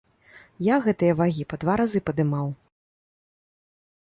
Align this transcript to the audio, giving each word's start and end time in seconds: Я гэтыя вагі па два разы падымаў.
Я 0.67 0.75
гэтыя 0.85 1.17
вагі 1.19 1.43
па 1.53 1.59
два 1.65 1.75
разы 1.83 1.99
падымаў. 2.09 2.47